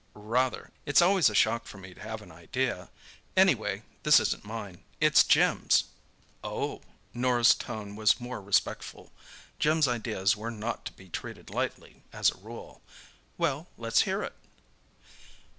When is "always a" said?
1.03-1.35